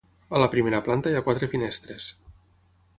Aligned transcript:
A 0.37 0.39
la 0.43 0.47
primera 0.53 0.79
planta 0.87 1.11
hi 1.13 1.19
ha 1.19 1.23
quatre 1.29 1.51
finestres. 1.55 2.11